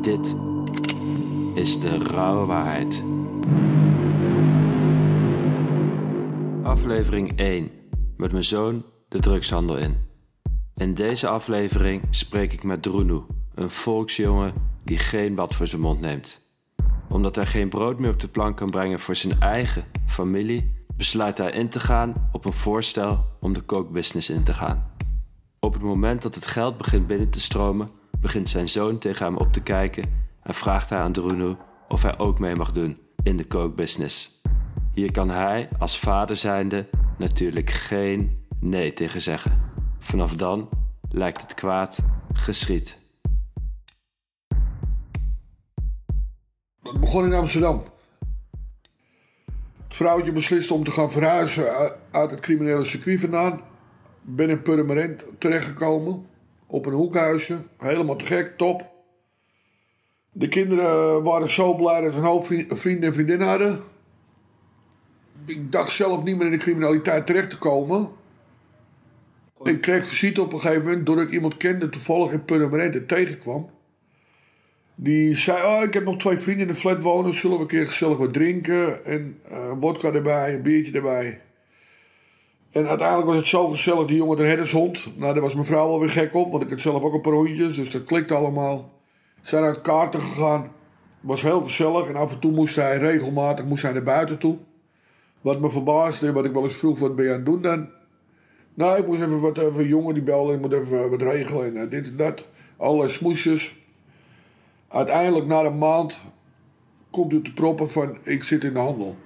Dit 0.00 0.36
is 1.54 1.80
de 1.80 1.98
rauwe 1.98 2.46
waarheid. 2.46 3.02
Aflevering 6.62 7.32
1 7.36 7.70
met 8.16 8.32
mijn 8.32 8.44
zoon 8.44 8.84
de 9.08 9.18
drugshandel 9.18 9.76
in. 9.76 9.96
In 10.76 10.94
deze 10.94 11.28
aflevering 11.28 12.02
spreek 12.10 12.52
ik 12.52 12.62
met 12.62 12.82
Drunu, 12.82 13.20
een 13.54 13.70
volksjongen 13.70 14.52
die 14.84 14.98
geen 14.98 15.34
bad 15.34 15.54
voor 15.54 15.66
zijn 15.66 15.80
mond 15.80 16.00
neemt. 16.00 16.40
Omdat 17.08 17.34
hij 17.34 17.46
geen 17.46 17.68
brood 17.68 17.98
meer 17.98 18.10
op 18.10 18.20
de 18.20 18.28
plank 18.28 18.56
kan 18.56 18.70
brengen 18.70 18.98
voor 18.98 19.16
zijn 19.16 19.40
eigen 19.40 19.84
familie, 20.06 20.86
besluit 20.96 21.38
hij 21.38 21.50
in 21.50 21.68
te 21.68 21.80
gaan 21.80 22.28
op 22.32 22.44
een 22.44 22.52
voorstel 22.52 23.24
om 23.40 23.52
de 23.52 23.60
kookbusiness 23.60 24.30
in 24.30 24.44
te 24.44 24.54
gaan. 24.54 24.92
Op 25.60 25.72
het 25.72 25.82
moment 25.82 26.22
dat 26.22 26.34
het 26.34 26.46
geld 26.46 26.76
begint 26.76 27.06
binnen 27.06 27.30
te 27.30 27.40
stromen, 27.40 27.90
begint 28.24 28.48
zijn 28.48 28.68
zoon 28.68 28.98
tegen 28.98 29.26
hem 29.26 29.36
op 29.36 29.52
te 29.52 29.62
kijken 29.62 30.04
en 30.42 30.54
vraagt 30.54 30.90
hij 30.90 30.98
aan 30.98 31.12
Drunu 31.12 31.56
of 31.88 32.02
hij 32.02 32.18
ook 32.18 32.38
mee 32.38 32.56
mag 32.56 32.72
doen 32.72 32.98
in 33.22 33.36
de 33.36 33.44
kookbusiness. 33.44 34.40
Hier 34.92 35.12
kan 35.12 35.30
hij 35.30 35.68
als 35.78 35.98
vader 35.98 36.36
zijnde 36.36 36.86
natuurlijk 37.18 37.70
geen 37.70 38.46
nee 38.60 38.92
tegen 38.92 39.20
zeggen. 39.20 39.72
Vanaf 39.98 40.34
dan 40.34 40.68
lijkt 41.10 41.40
het 41.40 41.54
kwaad 41.54 41.98
geschied. 42.32 42.98
Het 46.82 47.00
begon 47.00 47.24
in 47.24 47.34
Amsterdam. 47.34 47.82
Het 49.84 49.94
vrouwtje 49.96 50.32
besliste 50.32 50.74
om 50.74 50.84
te 50.84 50.90
gaan 50.90 51.10
verhuizen 51.10 51.76
uit- 51.76 51.96
uit 52.10 52.30
het 52.30 52.40
criminele 52.40 52.84
circuit 52.84 53.20
vandaan. 53.20 53.60
Ben 54.22 54.50
in 54.50 54.62
Purmerend 54.62 55.24
terechtgekomen. 55.38 56.32
Op 56.74 56.86
een 56.86 56.92
hoekhuisje. 56.92 57.58
Helemaal 57.78 58.16
te 58.16 58.24
gek, 58.24 58.56
top. 58.56 58.90
De 60.32 60.48
kinderen 60.48 61.22
waren 61.22 61.50
zo 61.50 61.74
blij 61.74 62.00
dat 62.00 62.12
ze 62.12 62.18
een 62.18 62.24
hoop 62.24 62.46
vri- 62.46 62.66
vrienden 62.68 63.08
en 63.08 63.14
vriendinnen 63.14 63.48
hadden. 63.48 63.80
Ik 65.46 65.72
dacht 65.72 65.90
zelf 65.90 66.24
niet 66.24 66.36
meer 66.36 66.46
in 66.46 66.52
de 66.52 66.58
criminaliteit 66.58 67.26
terecht 67.26 67.50
te 67.50 67.58
komen. 67.58 68.08
Ik 69.62 69.80
kreeg 69.80 70.06
visite 70.06 70.42
op 70.42 70.52
een 70.52 70.60
gegeven 70.60 70.84
moment 70.84 71.06
doordat 71.06 71.26
ik 71.26 71.32
iemand 71.32 71.56
kende 71.56 71.88
toevallig 71.88 72.32
in 72.32 72.44
Purmerend 72.44 72.94
en 72.94 73.06
tegenkwam. 73.06 73.70
Die 74.94 75.36
zei, 75.36 75.62
oh, 75.62 75.82
ik 75.82 75.94
heb 75.94 76.04
nog 76.04 76.16
twee 76.16 76.38
vrienden 76.38 76.66
in 76.66 76.72
de 76.72 76.78
flat 76.78 77.02
wonen. 77.02 77.34
Zullen 77.34 77.56
we 77.56 77.62
een 77.62 77.68
keer 77.68 77.86
gezellig 77.86 78.18
wat 78.18 78.32
drinken? 78.32 79.04
En 79.04 79.40
wodka 79.78 80.12
erbij, 80.12 80.54
een 80.54 80.62
biertje 80.62 80.92
erbij. 80.92 81.40
En 82.74 82.88
uiteindelijk 82.88 83.26
was 83.26 83.36
het 83.36 83.46
zo 83.46 83.68
gezellig, 83.68 84.06
die 84.06 84.16
jongen 84.16 84.36
de 84.36 84.44
herdershond. 84.44 85.06
Nou, 85.16 85.32
daar 85.32 85.42
was 85.42 85.54
mijn 85.54 85.66
vrouw 85.66 85.88
alweer 85.88 86.10
gek 86.10 86.34
op, 86.34 86.50
want 86.50 86.62
ik 86.62 86.70
had 86.70 86.80
zelf 86.80 87.02
ook 87.02 87.12
een 87.12 87.20
paar 87.20 87.32
hondjes. 87.32 87.76
Dus 87.76 87.90
dat 87.90 88.02
klikte 88.02 88.34
allemaal. 88.34 88.92
Zijn 89.42 89.64
uit 89.64 89.80
kaarten 89.80 90.20
gegaan. 90.20 90.72
Was 91.20 91.42
heel 91.42 91.60
gezellig. 91.60 92.08
En 92.08 92.16
af 92.16 92.32
en 92.32 92.38
toe 92.38 92.52
moest 92.52 92.76
hij 92.76 92.98
regelmatig 92.98 93.64
moest 93.64 93.82
hij 93.82 93.92
naar 93.92 94.02
buiten 94.02 94.38
toe. 94.38 94.56
Wat 95.40 95.60
me 95.60 95.70
verbaasde, 95.70 96.32
wat 96.32 96.44
ik 96.44 96.52
wel 96.52 96.62
eens 96.62 96.76
vroeg, 96.76 96.98
wat 96.98 97.16
ben 97.16 97.24
je 97.24 97.30
aan 97.30 97.36
het 97.36 97.46
doen 97.46 97.62
dan? 97.62 97.88
Nou, 98.74 98.98
ik 98.98 99.06
moest 99.06 99.20
even 99.20 99.40
wat, 99.40 99.58
even 99.58 99.86
jongen 99.86 100.14
die 100.14 100.22
belde, 100.22 100.52
ik 100.52 100.60
moet 100.60 100.72
even 100.72 101.10
wat 101.10 101.22
regelen 101.22 101.64
en 101.66 101.76
eh, 101.76 101.90
dit 101.90 102.06
en 102.06 102.16
dat. 102.16 102.46
Allerlei 102.76 103.10
smoesjes. 103.10 103.76
Uiteindelijk, 104.88 105.46
na 105.46 105.64
een 105.64 105.78
maand, 105.78 106.24
komt 107.10 107.32
u 107.32 107.42
te 107.42 107.52
proppen 107.52 107.90
van 107.90 108.18
ik 108.22 108.42
zit 108.42 108.64
in 108.64 108.72
de 108.72 108.78
handel. 108.78 109.16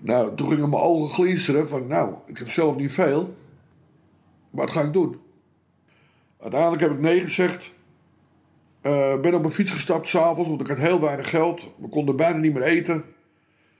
Nou, 0.00 0.36
toen 0.36 0.48
gingen 0.48 0.68
mijn 0.68 0.82
ogen 0.82 1.14
glinsteren 1.14 1.68
van 1.68 1.86
nou, 1.86 2.14
ik 2.26 2.38
heb 2.38 2.50
zelf 2.50 2.76
niet 2.76 2.92
veel. 2.92 3.36
Wat 4.50 4.70
ga 4.70 4.82
ik 4.82 4.92
doen? 4.92 5.16
Uiteindelijk 6.40 6.82
heb 6.82 6.90
ik 6.90 7.00
nee 7.00 7.20
gezegd. 7.20 7.72
Eh, 8.80 9.20
ben 9.20 9.34
op 9.34 9.40
mijn 9.40 9.52
fiets 9.52 9.70
gestapt 9.70 10.08
s'avonds, 10.08 10.48
want 10.48 10.60
ik 10.60 10.66
had 10.66 10.76
heel 10.76 11.00
weinig 11.00 11.30
geld. 11.30 11.68
We 11.76 11.88
konden 11.88 12.16
bijna 12.16 12.38
niet 12.38 12.52
meer 12.52 12.62
eten. 12.62 13.04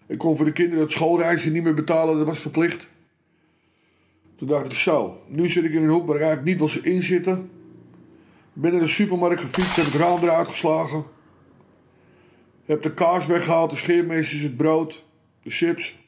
Ik 0.06 0.18
kon 0.18 0.36
voor 0.36 0.44
de 0.44 0.52
kinderen 0.52 0.84
het 0.84 0.92
schoolreisje 0.92 1.50
niet 1.50 1.62
meer 1.62 1.74
betalen, 1.74 2.16
dat 2.16 2.26
was 2.26 2.40
verplicht. 2.40 2.88
Toen 4.36 4.48
dacht 4.48 4.64
ik 4.66 4.78
zo, 4.78 5.22
nu 5.26 5.48
zit 5.48 5.64
ik 5.64 5.72
in 5.72 5.82
een 5.82 5.88
hoek 5.88 6.06
waar 6.06 6.16
ik 6.16 6.22
eigenlijk 6.22 6.60
niet 6.60 6.72
wil 6.72 6.92
in 6.92 7.02
zitten. 7.02 7.50
Ben 8.52 8.72
naar 8.72 8.80
de 8.80 8.88
supermarkt 8.88 9.40
gefietst, 9.40 9.76
heb 9.76 9.84
het 9.84 9.94
raam 9.94 10.22
eruit 10.22 10.48
geslagen. 10.48 11.04
Heb 12.64 12.82
de 12.82 12.94
kaas 12.94 13.26
weggehaald, 13.26 13.70
de 13.70 13.76
scheermesjes, 13.76 14.40
het 14.40 14.56
brood, 14.56 15.04
de 15.42 15.50
chips. 15.50 15.99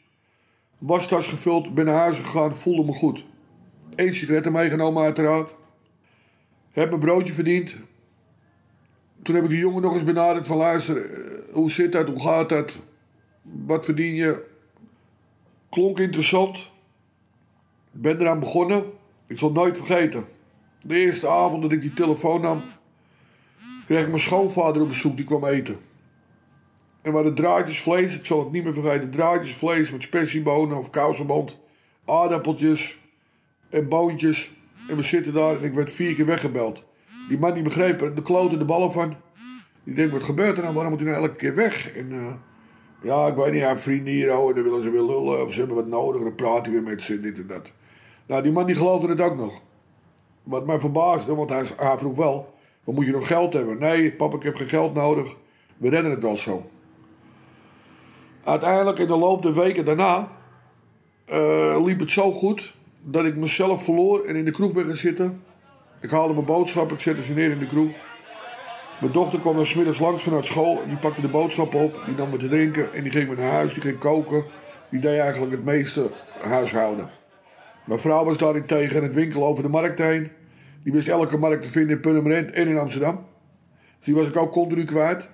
Wastas 0.83 1.29
gevuld, 1.29 1.75
ben 1.75 1.85
naar 1.85 1.99
huis 1.99 2.19
gegaan, 2.19 2.57
voelde 2.57 2.85
me 2.85 2.93
goed. 2.93 3.25
Eén 3.95 4.15
sigaretten 4.15 4.53
meegenomen 4.53 5.03
uiteraard. 5.03 5.55
Heb 6.71 6.89
mijn 6.89 7.01
broodje 7.01 7.33
verdiend. 7.33 7.77
Toen 9.23 9.35
heb 9.35 9.45
ik 9.45 9.51
de 9.51 9.59
jongen 9.59 9.83
nog 9.83 9.95
eens 9.95 10.05
benaderd 10.05 10.47
van 10.47 10.57
luister, 10.57 10.97
eh, 10.97 11.55
hoe 11.55 11.71
zit 11.71 11.93
dat, 11.93 12.09
hoe 12.09 12.21
gaat 12.21 12.49
dat? 12.49 12.81
Wat 13.43 13.85
verdien 13.85 14.15
je? 14.15 14.45
Klonk 15.69 15.99
interessant. 15.99 16.71
Ben 17.91 18.21
eraan 18.21 18.41
begonnen. 18.41 18.85
Ik 19.27 19.39
zal 19.39 19.49
het 19.49 19.57
nooit 19.57 19.77
vergeten. 19.77 20.25
De 20.83 20.97
eerste 20.97 21.29
avond 21.29 21.63
dat 21.63 21.73
ik 21.73 21.81
die 21.81 21.95
telefoon 21.95 22.41
nam, 22.41 22.63
kreeg 23.87 24.03
ik 24.03 24.09
mijn 24.09 24.21
schoonvader 24.21 24.83
op 24.83 24.89
bezoek, 24.89 25.17
die 25.17 25.25
kwam 25.25 25.45
eten. 25.45 25.79
En 27.03 27.11
we 27.11 27.17
hadden 27.17 27.35
draadjes 27.35 27.81
vlees, 27.81 28.17
ik 28.17 28.27
zal 28.27 28.39
het 28.39 28.53
niet 28.53 28.65
meer 28.65 28.73
vergeten, 28.73 29.11
draadjes 29.11 29.55
vlees 29.55 29.91
met 29.91 30.03
spessiebonen 30.03 30.79
of 30.79 30.91
kousenband, 30.91 31.59
aardappeltjes 32.05 32.99
en 33.69 33.89
boontjes. 33.89 34.53
En 34.89 34.97
we 34.97 35.03
zitten 35.03 35.33
daar 35.33 35.57
en 35.57 35.65
ik 35.65 35.75
werd 35.75 35.91
vier 35.91 36.15
keer 36.15 36.27
weggebeld. 36.27 36.83
Die 37.29 37.39
man 37.39 37.55
die 37.55 37.63
begreep 37.63 38.13
de 38.15 38.23
kloten 38.23 38.59
de 38.59 38.65
ballen 38.65 38.93
van. 38.93 39.15
Die 39.85 39.95
denkt, 39.95 40.13
wat 40.13 40.23
gebeurt 40.23 40.57
er 40.57 40.63
nou? 40.63 40.75
Waarom 40.75 40.93
moet 40.93 41.03
hij 41.03 41.11
nou 41.11 41.23
elke 41.23 41.37
keer 41.37 41.55
weg? 41.55 41.93
En 41.93 42.13
eh, 42.13 42.35
ja, 43.03 43.27
ik 43.27 43.35
weet 43.35 43.53
niet, 43.53 43.63
hij 43.63 43.79
vrienden 43.79 44.13
hier 44.13 44.39
oh, 44.39 44.49
en 44.49 44.55
dan 44.55 44.65
willen 44.65 44.83
ze 44.83 44.91
weer 44.91 45.03
lullen. 45.03 45.45
Of 45.45 45.53
ze 45.53 45.59
hebben 45.59 45.77
wat 45.77 45.87
nodig 45.87 46.17
en 46.17 46.27
dan 46.27 46.35
praat 46.35 46.65
hij 46.65 46.71
weer 46.73 46.83
met 46.83 47.03
ze 47.03 47.21
dit 47.21 47.37
en 47.37 47.47
dat. 47.47 47.73
Nou, 48.27 48.43
die 48.43 48.53
man 48.53 48.67
die 48.67 48.77
geloofde 48.77 49.09
het 49.09 49.21
ook 49.21 49.37
nog. 49.37 49.61
Wat 50.43 50.67
mij 50.67 50.81
verbaasde, 50.81 51.35
want 51.35 51.51
hij, 51.51 51.65
hij 51.77 51.99
vroeg 51.99 52.17
wel: 52.17 52.55
wat 52.85 52.95
moet 52.95 53.07
je 53.07 53.13
nog 53.13 53.27
geld 53.27 53.53
hebben? 53.53 53.79
Nee, 53.79 54.13
papa, 54.13 54.37
ik 54.37 54.43
heb 54.43 54.57
geen 54.57 54.69
geld 54.69 54.95
nodig. 54.95 55.37
We 55.77 55.89
redden 55.89 56.11
het 56.11 56.23
wel 56.23 56.37
zo. 56.37 56.71
Uiteindelijk, 58.45 58.99
in 58.99 59.07
de 59.07 59.17
loop 59.17 59.43
der 59.43 59.55
weken 59.55 59.85
daarna, 59.85 60.29
eh, 61.25 61.85
liep 61.85 62.01
het 62.01 62.11
zo 62.11 62.33
goed 62.33 62.75
dat 63.03 63.25
ik 63.25 63.37
mezelf 63.37 63.85
verloor 63.85 64.25
en 64.25 64.37
in 64.37 64.45
de 64.45 64.51
kroeg 64.51 64.73
ben 64.73 64.85
gaan 64.85 64.97
zitten. 64.97 65.43
Ik 66.01 66.11
haalde 66.11 66.33
mijn 66.33 66.47
boodschappen, 66.47 66.97
ik 66.97 67.03
zette 67.03 67.23
ze 67.23 67.33
neer 67.33 67.51
in 67.51 67.59
de 67.59 67.67
kroeg. 67.67 67.91
Mijn 69.01 69.13
dochter 69.13 69.39
kwam 69.39 69.57
dan 69.57 69.67
's 69.67 69.75
middags 69.75 69.99
langs 69.99 70.23
vanuit 70.23 70.47
school 70.47 70.81
die 70.87 70.97
pakte 70.97 71.21
de 71.21 71.29
boodschappen 71.29 71.81
op. 71.81 72.03
Die 72.07 72.15
nam 72.15 72.31
me 72.31 72.37
te 72.37 72.49
drinken 72.49 72.93
en 72.93 73.03
die 73.03 73.13
ging 73.13 73.37
naar 73.37 73.51
huis, 73.51 73.73
die 73.73 73.83
ging 73.83 73.99
koken. 73.99 74.45
Die 74.89 75.01
deed 75.01 75.19
eigenlijk 75.19 75.53
het 75.53 75.65
meeste 75.65 76.11
huishouden. 76.41 77.11
Mijn 77.85 78.01
vrouw 78.01 78.25
was 78.25 78.37
daarentegen 78.37 78.97
in 78.97 79.03
het 79.03 79.15
winkel 79.15 79.47
over 79.47 79.63
de 79.63 79.69
markt 79.69 79.99
heen. 79.99 80.31
Die 80.83 80.93
wist 80.93 81.09
elke 81.09 81.39
markt 81.39 81.63
te 81.63 81.71
vinden 81.71 81.97
in 81.97 82.01
Purmerend 82.01 82.51
en 82.51 82.69
in 82.69 82.77
Amsterdam. 82.77 83.27
Dus 83.97 84.07
die 84.07 84.15
was 84.15 84.27
ik 84.27 84.37
ook 84.37 84.53
continu 84.53 84.85
kwijt. 84.85 85.31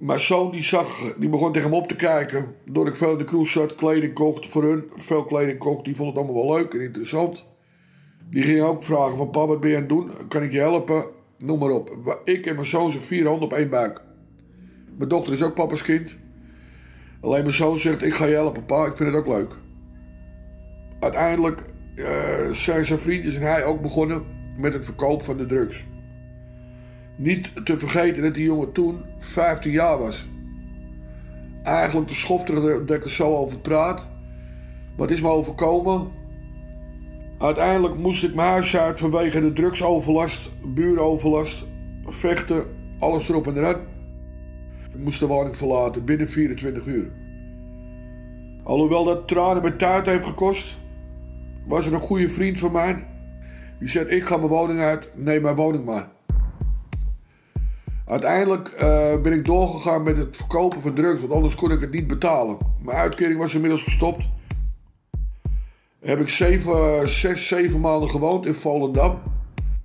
Mijn 0.00 0.20
zoon 0.20 0.50
die 0.50 0.62
zag, 0.62 1.14
die 1.16 1.28
begon 1.28 1.52
tegen 1.52 1.70
me 1.70 1.76
op 1.76 1.88
te 1.88 1.96
kijken. 1.96 2.54
Doordat 2.64 2.92
ik 2.92 2.98
veel 2.98 3.12
in 3.12 3.18
de 3.18 3.24
kroeg 3.24 3.48
zat, 3.48 3.74
kleding 3.74 4.14
kocht 4.14 4.46
voor 4.46 4.62
hun. 4.62 4.84
Veel 4.96 5.24
kleding 5.24 5.58
kocht, 5.58 5.84
die 5.84 5.96
vond 5.96 6.08
het 6.08 6.18
allemaal 6.18 6.46
wel 6.46 6.56
leuk 6.56 6.74
en 6.74 6.80
interessant. 6.80 7.44
Die 8.30 8.42
ging 8.42 8.62
ook 8.62 8.84
vragen 8.84 9.16
van, 9.16 9.30
pa, 9.30 9.46
wat 9.46 9.60
ben 9.60 9.70
je 9.70 9.74
aan 9.74 9.80
het 9.80 9.90
doen? 9.90 10.10
Kan 10.28 10.42
ik 10.42 10.52
je 10.52 10.58
helpen? 10.58 11.04
Noem 11.38 11.58
maar 11.58 11.70
op. 11.70 12.18
Ik 12.24 12.46
en 12.46 12.54
mijn 12.54 12.66
zoon 12.66 12.90
zijn 12.90 13.02
vier 13.02 13.26
handen 13.26 13.44
op 13.44 13.52
één 13.52 13.70
buik. 13.70 14.02
Mijn 14.96 15.08
dochter 15.08 15.32
is 15.32 15.42
ook 15.42 15.54
papa's 15.54 15.82
kind. 15.82 16.18
Alleen 17.20 17.42
mijn 17.42 17.54
zoon 17.54 17.78
zegt, 17.78 18.02
ik 18.02 18.14
ga 18.14 18.24
je 18.24 18.34
helpen, 18.34 18.64
pa. 18.64 18.86
Ik 18.86 18.96
vind 18.96 19.12
het 19.12 19.18
ook 19.18 19.26
leuk. 19.26 19.52
Uiteindelijk 21.00 21.64
eh, 21.94 22.50
zijn 22.50 22.84
zijn 22.84 22.98
vriendjes 22.98 23.34
en 23.34 23.42
hij 23.42 23.64
ook 23.64 23.82
begonnen 23.82 24.22
met 24.56 24.72
het 24.72 24.84
verkoop 24.84 25.22
van 25.22 25.36
de 25.36 25.46
drugs. 25.46 25.84
Niet 27.18 27.50
te 27.64 27.78
vergeten 27.78 28.22
dat 28.22 28.34
die 28.34 28.44
jongen 28.44 28.72
toen 28.72 29.04
15 29.18 29.70
jaar 29.70 29.98
was. 29.98 30.26
Eigenlijk 31.62 32.08
de 32.08 32.14
schoftige 32.14 32.84
dat 32.84 32.96
ik 32.96 33.04
er 33.04 33.10
zo 33.10 33.36
over 33.36 33.58
praat. 33.58 34.08
Wat 34.96 35.10
is 35.10 35.20
me 35.20 35.28
overkomen? 35.28 36.10
Uiteindelijk 37.38 37.96
moest 37.96 38.24
ik 38.24 38.34
mijn 38.34 38.48
huis 38.48 38.76
uit 38.76 38.98
vanwege 38.98 39.40
de 39.40 39.52
drugsoverlast, 39.52 40.50
buuroverlast, 40.74 41.64
vechten, 42.06 42.64
alles 42.98 43.28
erop 43.28 43.46
en 43.46 43.56
eraan. 43.56 43.80
Ik 44.94 44.98
moest 44.98 45.20
de 45.20 45.26
woning 45.26 45.56
verlaten 45.56 46.04
binnen 46.04 46.28
24 46.28 46.86
uur. 46.86 47.10
Alhoewel 48.62 49.04
dat 49.04 49.28
tranen 49.28 49.62
met 49.62 49.78
tuit 49.78 50.06
heeft 50.06 50.24
gekost, 50.24 50.78
was 51.66 51.86
er 51.86 51.92
een 51.92 52.00
goede 52.00 52.28
vriend 52.28 52.58
van 52.58 52.72
mij. 52.72 53.06
Die 53.78 53.88
zei: 53.88 54.06
Ik 54.06 54.24
ga 54.24 54.36
mijn 54.36 54.48
woning 54.48 54.80
uit, 54.80 55.08
neem 55.16 55.42
mijn 55.42 55.56
woning 55.56 55.84
maar. 55.84 56.16
Uiteindelijk 58.08 58.68
eh, 58.68 59.20
ben 59.22 59.32
ik 59.32 59.44
doorgegaan 59.44 60.02
met 60.02 60.16
het 60.16 60.36
verkopen 60.36 60.82
van 60.82 60.94
drugs, 60.94 61.20
want 61.20 61.32
anders 61.32 61.54
kon 61.54 61.70
ik 61.70 61.80
het 61.80 61.90
niet 61.90 62.06
betalen. 62.06 62.58
Mijn 62.82 62.98
uitkering 62.98 63.38
was 63.38 63.54
inmiddels 63.54 63.82
gestopt. 63.82 64.24
Heb 66.00 66.20
ik 66.20 66.28
zeven, 66.28 67.08
zes, 67.08 67.46
zeven 67.46 67.80
maanden 67.80 68.10
gewoond 68.10 68.46
in 68.46 68.54
Volendam. 68.54 69.18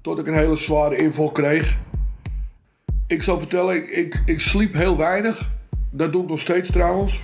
Tot 0.01 0.19
ik 0.19 0.27
een 0.27 0.33
hele 0.33 0.55
zware 0.55 0.97
inval 0.97 1.31
kreeg. 1.31 1.77
Ik 3.07 3.23
zal 3.23 3.39
vertellen, 3.39 3.75
ik, 3.75 3.89
ik, 3.89 4.21
ik 4.25 4.39
sliep 4.39 4.73
heel 4.73 4.97
weinig. 4.97 5.49
Dat 5.89 6.11
doe 6.11 6.23
ik 6.23 6.29
nog 6.29 6.39
steeds 6.39 6.71
trouwens. 6.71 7.21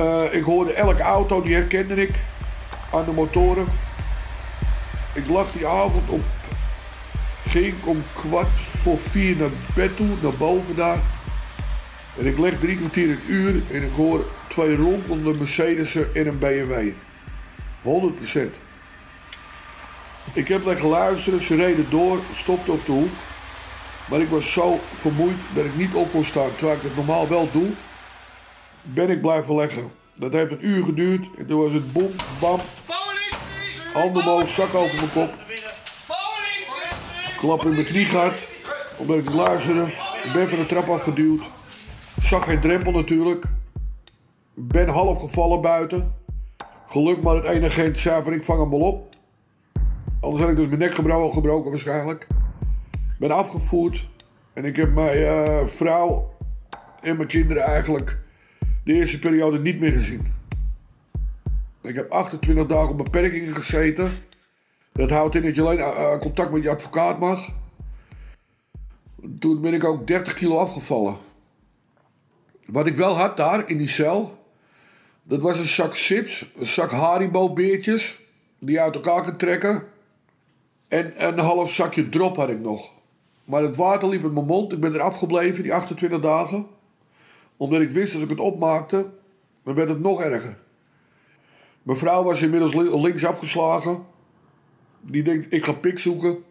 Uh, 0.00 0.34
ik 0.34 0.42
hoorde 0.42 0.72
elke 0.72 1.02
auto, 1.02 1.42
die 1.42 1.54
herkende 1.54 1.94
ik. 1.94 2.10
Aan 2.92 3.04
de 3.04 3.12
motoren. 3.12 3.66
Ik 5.14 5.28
lag 5.28 5.52
die 5.52 5.66
avond 5.66 6.08
op. 6.08 6.22
Ging 7.48 7.74
om 7.84 8.02
kwart 8.12 8.58
voor 8.58 8.98
vier 8.98 9.36
naar 9.36 9.50
bed 9.74 9.96
toe, 9.96 10.08
naar 10.22 10.34
boven 10.34 10.76
daar. 10.76 10.98
En 12.18 12.26
ik 12.26 12.38
leg 12.38 12.58
drie 12.58 12.76
kwartier 12.76 13.10
een 13.10 13.20
uur 13.26 13.62
en 13.70 13.82
ik 13.82 13.92
hoor 13.96 14.24
twee 14.48 14.76
rompende 14.76 15.34
Mercedes'en 15.38 16.14
en 16.14 16.26
een 16.26 16.38
BMW. 16.38 16.92
100%. 17.82 18.62
Ik 20.32 20.48
heb 20.48 20.64
lekker 20.64 20.86
luisteren, 20.86 21.42
ze 21.42 21.56
reden 21.56 21.86
door, 21.90 22.18
stopte 22.34 22.72
op 22.72 22.86
de 22.86 22.92
hoek. 22.92 23.12
Maar 24.10 24.20
ik 24.20 24.28
was 24.28 24.52
zo 24.52 24.80
vermoeid 24.94 25.36
dat 25.54 25.64
ik 25.64 25.76
niet 25.76 25.94
op 25.94 26.10
kon 26.10 26.24
staan, 26.24 26.50
terwijl 26.56 26.76
ik 26.76 26.82
het 26.82 26.96
normaal 26.96 27.28
wel 27.28 27.48
doe. 27.52 27.68
Ben 28.82 29.10
ik 29.10 29.20
blijven 29.20 29.54
leggen. 29.54 29.90
Dat 30.14 30.32
heeft 30.32 30.50
een 30.50 30.66
uur 30.66 30.84
geduurd 30.84 31.26
en 31.38 31.46
toen 31.46 31.62
was 31.62 31.72
het 31.72 31.92
bom, 31.92 32.10
bam. 32.40 32.60
Handen 33.92 34.22
omhoog, 34.22 34.50
zak 34.50 34.74
over 34.74 34.96
mijn 34.96 35.12
kop. 35.12 35.43
Klap 37.44 37.64
in 37.64 37.70
mijn 37.70 37.84
knie 37.84 38.04
gehad, 38.04 38.48
omdat 38.96 39.18
ik 39.18 39.30
luisterde. 39.30 39.82
Ik 40.24 40.30
ben 40.32 40.48
van 40.48 40.58
de 40.58 40.66
trap 40.66 40.88
afgeduwd. 40.88 41.42
Zag 42.22 42.44
geen 42.44 42.60
drempel 42.60 42.92
natuurlijk. 42.92 43.44
Ben 44.54 44.88
half 44.88 45.20
gevallen 45.20 45.60
buiten. 45.60 46.14
Geluk 46.88 47.22
maar 47.22 47.34
het 47.34 47.44
ene 47.44 47.66
agent 47.66 47.98
zei 47.98 48.22
van 48.22 48.32
ik 48.32 48.44
vang 48.44 48.60
hem 48.60 48.70
wel 48.70 48.80
op. 48.80 49.14
Anders 50.20 50.42
had 50.42 50.50
ik 50.50 50.56
dus 50.56 50.66
mijn 50.66 50.78
nek 50.78 50.94
gebroken, 50.94 51.34
gebroken 51.34 51.70
waarschijnlijk. 51.70 52.26
Ben 53.18 53.30
afgevoerd. 53.30 54.06
En 54.52 54.64
ik 54.64 54.76
heb 54.76 54.94
mijn 54.94 55.18
uh, 55.18 55.66
vrouw 55.66 56.34
en 57.00 57.16
mijn 57.16 57.28
kinderen 57.28 57.62
eigenlijk 57.62 58.20
de 58.84 58.92
eerste 58.92 59.18
periode 59.18 59.60
niet 59.60 59.80
meer 59.80 59.92
gezien. 59.92 60.26
Ik 61.82 61.94
heb 61.94 62.10
28 62.10 62.66
dagen 62.66 62.88
op 62.88 62.96
beperkingen 62.96 63.54
gezeten. 63.54 64.12
Dat 64.94 65.10
houdt 65.10 65.34
in 65.34 65.42
dat 65.42 65.54
je 65.54 65.62
alleen 65.62 65.78
uh, 65.78 66.18
contact 66.18 66.50
met 66.50 66.62
je 66.62 66.70
advocaat 66.70 67.18
mag. 67.18 67.48
Toen 69.38 69.60
ben 69.60 69.74
ik 69.74 69.84
ook 69.84 70.06
30 70.06 70.32
kilo 70.32 70.56
afgevallen. 70.56 71.16
Wat 72.66 72.86
ik 72.86 72.96
wel 72.96 73.16
had 73.16 73.36
daar 73.36 73.68
in 73.68 73.78
die 73.78 73.88
cel, 73.88 74.38
dat 75.22 75.40
was 75.40 75.58
een 75.58 75.64
zak 75.64 75.96
chips, 75.96 76.50
een 76.56 76.66
zak 76.66 76.90
Haribo-beertjes, 76.90 78.20
die 78.58 78.74
je 78.74 78.80
uit 78.80 78.94
elkaar 78.94 79.22
kunt 79.22 79.38
trekken. 79.38 79.82
En 80.88 81.28
een 81.28 81.38
half 81.38 81.72
zakje 81.72 82.08
drop 82.08 82.36
had 82.36 82.48
ik 82.48 82.60
nog. 82.60 82.90
Maar 83.44 83.62
het 83.62 83.76
water 83.76 84.08
liep 84.08 84.24
in 84.24 84.32
mijn 84.32 84.46
mond. 84.46 84.72
Ik 84.72 84.80
ben 84.80 84.94
er 84.94 85.00
afgebleven 85.00 85.62
die 85.62 85.74
28 85.74 86.20
dagen. 86.20 86.66
Omdat 87.56 87.80
ik 87.80 87.90
wist 87.90 88.14
als 88.14 88.22
ik 88.22 88.28
het 88.28 88.40
opmaakte, 88.40 89.06
dan 89.64 89.74
werd 89.74 89.88
het 89.88 90.00
nog 90.00 90.20
erger. 90.20 90.56
Mijn 91.82 91.98
vrouw 91.98 92.22
was 92.22 92.42
inmiddels 92.42 92.74
links 92.74 93.24
afgeslagen. 93.24 94.12
Die 95.06 95.22
denkt, 95.22 95.52
ik 95.52 95.64
ga 95.64 95.72
pik 95.72 95.98
zoeken. 95.98 96.44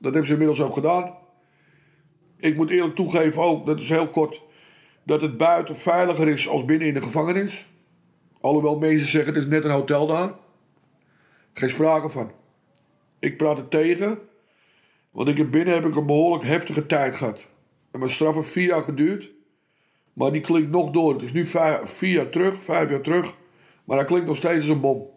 Dat 0.00 0.12
hebben 0.12 0.26
ze 0.26 0.32
inmiddels 0.32 0.60
ook 0.60 0.72
gedaan. 0.72 1.14
Ik 2.36 2.56
moet 2.56 2.70
eerlijk 2.70 2.94
toegeven 2.94 3.42
ook, 3.42 3.66
dat 3.66 3.80
is 3.80 3.88
heel 3.88 4.08
kort, 4.08 4.42
dat 5.02 5.20
het 5.20 5.36
buiten 5.36 5.76
veiliger 5.76 6.28
is 6.28 6.48
als 6.48 6.64
binnen 6.64 6.88
in 6.88 6.94
de 6.94 7.02
gevangenis. 7.02 7.66
Alhoewel 8.40 8.78
mensen 8.78 9.08
zeggen, 9.08 9.34
het 9.34 9.42
is 9.42 9.48
net 9.48 9.64
een 9.64 9.70
hotel 9.70 10.06
daar. 10.06 10.32
Geen 11.52 11.68
sprake 11.68 12.08
van. 12.08 12.30
Ik 13.18 13.36
praat 13.36 13.56
het 13.56 13.70
tegen, 13.70 14.18
want 15.10 15.28
ik 15.28 15.36
heb 15.36 15.50
binnen 15.50 15.74
heb 15.74 15.84
ik 15.84 15.96
een 15.96 16.06
behoorlijk 16.06 16.44
heftige 16.44 16.86
tijd 16.86 17.14
gehad. 17.14 17.48
En 17.90 17.98
mijn 17.98 18.10
straf 18.10 18.34
heeft 18.34 18.48
vier 18.48 18.66
jaar 18.66 18.82
geduurd. 18.82 19.30
Maar 20.12 20.32
die 20.32 20.40
klinkt 20.40 20.70
nog 20.70 20.90
door. 20.90 21.12
Het 21.12 21.22
is 21.22 21.32
nu 21.32 21.46
vier 21.84 22.14
jaar 22.14 22.30
terug, 22.30 22.62
vijf 22.62 22.90
jaar 22.90 23.00
terug. 23.00 23.34
Maar 23.84 23.96
hij 23.96 24.06
klinkt 24.06 24.26
nog 24.26 24.36
steeds 24.36 24.58
als 24.58 24.68
een 24.68 24.80
bom. 24.80 25.11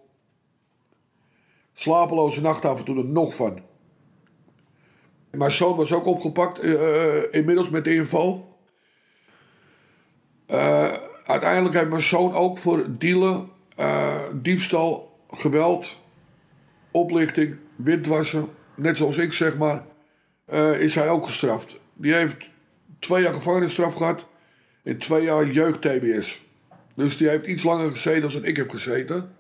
Slapeloze 1.78 2.42
nacht 2.42 2.66
af 2.66 2.80
en 2.80 2.86
toe 2.86 2.98
er 2.98 3.06
nog 3.06 3.36
van. 3.36 3.60
Mijn 5.32 5.52
zoon 5.52 5.76
was 5.76 5.94
ook 5.94 6.06
opgepakt, 6.06 6.64
uh, 6.64 7.34
inmiddels 7.34 7.70
met 7.70 7.84
de 7.84 7.94
info. 7.94 8.48
Uh, 10.48 10.92
uiteindelijk 11.26 11.76
heeft 11.76 11.90
mijn 11.90 12.02
zoon 12.02 12.34
ook 12.34 12.58
voor 12.58 12.86
dealen, 12.90 13.50
diefstal, 14.34 15.20
geweld, 15.32 16.00
oplichting, 16.92 17.58
witwassen, 17.76 18.50
net 18.76 18.98
zoals 18.98 19.18
ik 19.18 19.34
zeg 19.34 19.58
maar, 19.58 19.84
is 20.80 20.96
hij 20.96 21.10
ook 21.10 21.26
gestraft. 21.26 21.76
Die 21.94 22.14
heeft 22.14 22.50
twee 23.00 23.24
jaar 23.24 23.34
gevangenisstraf 23.34 23.94
gehad 23.94 24.26
en 24.84 24.98
twee 24.98 25.24
jaar 25.24 25.48
jeugd-TBS. 25.48 26.42
Dus 26.96 27.18
die 27.18 27.28
heeft 27.28 27.46
iets 27.46 27.64
langer 27.64 27.90
gezeten 27.90 28.32
dan 28.32 28.46
ik 28.46 28.58
heb 28.58 28.70
gezeten. 28.70 29.36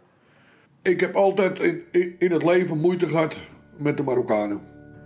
Ik 0.85 0.99
heb 0.99 1.15
altijd 1.15 1.59
in, 1.91 2.15
in, 2.19 2.31
het 2.31 2.43
leven 2.43 2.77
moeite 2.77 3.07
gehad 3.07 3.39
met 3.77 3.97
de 3.97 4.03
Marokkanen. 4.03 4.59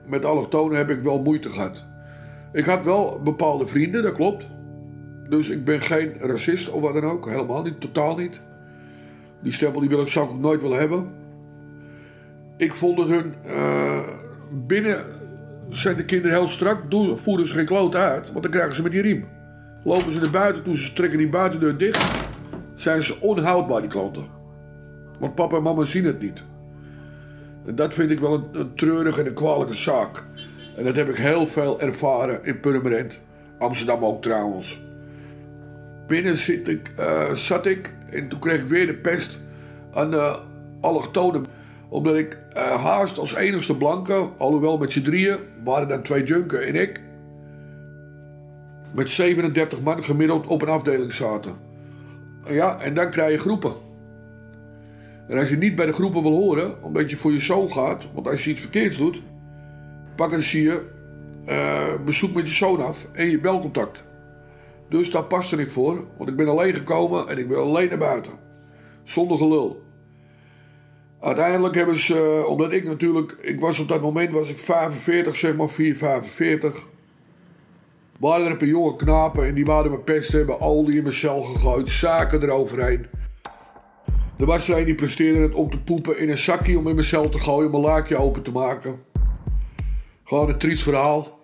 Met 0.06 0.26
allochtonen 0.26 0.78
heb 0.78 0.90
ik 0.90 1.02
wel 1.02 1.22
moeite 1.22 1.50
gehad. 1.50 1.84
Ik 2.54 2.66
had 2.66 2.84
wel 2.84 3.22
bepaalde 3.24 3.68
vrienden, 3.68 4.04
dat 4.04 4.14
klopt. 4.14 4.46
Dus 5.30 5.50
ik 5.50 5.64
ben 5.64 5.82
geen 5.82 6.14
racist 6.18 6.70
of 6.70 6.82
wat 6.82 6.94
dan 6.94 7.04
ook. 7.04 7.30
Helemaal 7.30 7.64
niet, 7.64 7.82
totaal 7.82 8.16
niet. 8.16 8.42
Die 9.42 9.52
stempel 9.52 9.80
die 9.80 9.90
wil 9.90 10.02
ik, 10.02 10.08
zou 10.08 10.30
ik 10.30 10.40
nooit 10.40 10.62
willen 10.62 10.80
hebben. 10.80 11.12
Ik 12.58 12.74
vond 12.74 13.00
het 13.00 13.08
hun... 13.08 13.34
Uh, 13.46 14.08
binnen 14.68 15.04
zijn 15.70 15.98
de 15.98 16.06
kinderen 16.06 16.38
heel 16.38 16.48
strak. 16.48 16.92
Doen, 16.92 17.18
voeren 17.18 17.48
ze 17.48 17.54
geen 17.54 17.66
kloot 17.66 17.96
uit. 17.96 18.32
Want 18.32 18.44
dan 18.44 18.52
krijgen 18.52 18.76
ze 18.76 18.82
met 18.82 18.92
die 18.92 19.02
riem. 19.02 19.26
Lopen 19.84 20.14
ze 20.14 20.20
naar 20.20 20.30
buiten 20.30 20.64
toe, 20.64 20.78
ze 20.78 20.94
trekken 20.94 21.18
die 21.18 21.30
buitendeur 21.30 21.78
dicht. 21.78 22.22
Zijn 22.76 23.04
ze 23.04 23.22
onhoudbaar, 23.22 23.82
die 23.82 23.90
klanten. 23.90 24.39
Want 25.20 25.36
papa 25.36 25.56
en 25.56 25.64
mama 25.64 25.86
zien 25.86 26.06
het 26.06 26.22
niet. 26.22 26.44
En 27.66 27.76
dat 27.76 27.94
vind 27.94 28.12
ik 28.12 28.20
wel 28.20 28.50
een, 28.52 28.74
treurige 28.74 29.20
en 29.20 29.28
een 29.28 29.34
kwalijke 29.34 29.74
zaak. 29.74 30.24
En 30.76 30.84
dat 30.84 30.96
heb 30.96 31.10
ik 31.10 31.16
heel 31.16 31.48
veel 31.48 31.82
ervaren 31.82 32.44
in 32.44 32.60
Purmerend. 32.60 33.20
Amsterdam 33.58 34.06
ook 34.06 34.22
trouwens 34.22 34.80
binnen 36.10 36.38
zit 36.38 36.68
ik, 36.68 36.92
uh, 37.00 37.34
zat 37.34 37.66
ik 37.66 37.94
en 38.10 38.28
toen 38.28 38.40
kreeg 38.40 38.62
ik 38.62 38.68
weer 38.68 38.88
de 38.88 38.94
pest 38.94 39.40
aan 39.94 40.12
de 40.12 40.40
allochtonen. 40.82 41.46
Omdat 41.90 42.16
ik 42.16 42.38
uh, 42.56 42.84
haast 42.84 43.18
als 43.18 43.36
enigste 43.36 43.76
blanke, 43.76 44.30
alhoewel 44.38 44.78
met 44.78 44.92
z'n 44.92 45.02
drieën, 45.02 45.38
waren 45.64 45.88
dan 45.88 46.02
twee 46.02 46.24
junken 46.24 46.68
en 46.68 46.76
ik, 46.76 47.02
met 48.94 49.10
37 49.10 49.82
man 49.82 50.04
gemiddeld 50.04 50.48
op 50.48 50.62
een 50.62 50.68
afdeling 50.68 51.14
zaten. 51.14 51.54
Ja, 52.48 52.80
en 52.80 52.94
dan 52.94 53.10
krijg 53.10 53.32
je 53.32 53.38
groepen. 53.38 53.74
En 55.30 55.38
als 55.38 55.50
je 55.50 55.58
niet 55.58 55.76
bij 55.76 55.86
de 55.86 55.94
groepen 55.94 56.22
wil 56.22 56.32
horen, 56.32 56.84
omdat 56.84 57.10
je 57.10 57.16
voor 57.16 57.32
je 57.32 57.40
zoon 57.40 57.72
gaat, 57.72 58.08
want 58.14 58.28
als 58.28 58.44
je 58.44 58.50
iets 58.50 58.60
verkeerds 58.60 58.98
doet, 58.98 59.22
pakken 60.16 60.44
ze 60.44 60.62
je 60.62 60.82
uh, 61.50 62.06
bezoek 62.06 62.34
met 62.34 62.48
je 62.48 62.54
zoon 62.54 62.86
af 62.86 63.08
en 63.12 63.30
je 63.30 63.40
belcontact. 63.40 64.04
Dus 64.90 65.12
daar 65.12 65.24
paste 65.24 65.56
ik 65.56 65.70
voor, 65.70 66.08
want 66.18 66.30
ik 66.30 66.36
ben 66.36 66.48
alleen 66.48 66.74
gekomen 66.74 67.28
en 67.28 67.38
ik 67.38 67.48
ben 67.48 67.58
alleen 67.58 67.90
naar 67.90 67.98
buiten. 67.98 68.32
Zonder 69.04 69.38
gelul. 69.38 69.84
Uiteindelijk 71.20 71.76
hebben 71.76 72.00
ze, 72.00 72.42
eh, 72.44 72.50
omdat 72.50 72.72
ik 72.72 72.84
natuurlijk, 72.84 73.38
ik 73.42 73.60
was 73.60 73.80
op 73.80 73.88
dat 73.88 74.02
moment 74.02 74.32
was 74.32 74.50
ik 74.50 74.58
45, 74.58 75.36
zeg 75.36 75.56
maar 75.56 75.70
4, 75.70 75.96
45. 75.96 76.88
Waren 78.20 78.46
er 78.46 78.52
een 78.52 78.58
paar 78.58 78.68
jonge 78.68 78.96
knapen 78.96 79.48
en 79.48 79.54
die 79.54 79.66
waren 79.66 79.92
mijn 79.92 80.04
pest 80.04 80.32
hebben, 80.32 80.62
olie 80.62 80.98
in 80.98 81.04
mijn 81.04 81.16
cel 81.16 81.42
gegooid, 81.42 81.90
zaken 81.90 82.42
eroverheen. 82.42 83.06
Er 84.40 84.76
een 84.76 84.86
die 84.86 84.96
presteerde 84.96 85.40
het 85.40 85.54
om 85.54 85.70
te 85.70 85.80
poepen 85.80 86.20
in 86.20 86.30
een 86.30 86.38
zakje 86.38 86.78
om 86.78 86.88
in 86.88 86.96
mijn 86.96 87.08
cel 87.08 87.30
te 87.30 87.40
gooien, 87.40 87.72
mijn 87.72 87.84
laakje 87.84 88.18
open 88.18 88.42
te 88.42 88.52
maken. 88.52 89.00
Gewoon 90.24 90.50
een 90.50 90.58
triest 90.58 90.84
verhaal. 90.84 91.40